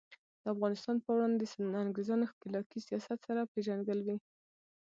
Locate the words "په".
1.03-1.09